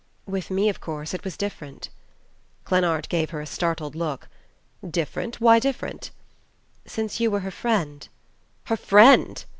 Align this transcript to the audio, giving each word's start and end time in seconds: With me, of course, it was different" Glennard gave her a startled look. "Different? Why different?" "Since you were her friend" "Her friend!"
With 0.25 0.49
me, 0.49 0.67
of 0.67 0.81
course, 0.81 1.13
it 1.13 1.23
was 1.23 1.37
different" 1.37 1.89
Glennard 2.65 3.07
gave 3.07 3.29
her 3.29 3.39
a 3.39 3.45
startled 3.45 3.93
look. 3.93 4.29
"Different? 4.89 5.39
Why 5.39 5.59
different?" 5.59 6.09
"Since 6.87 7.19
you 7.19 7.29
were 7.29 7.41
her 7.41 7.51
friend" 7.51 8.09
"Her 8.69 8.77
friend!" 8.77 9.45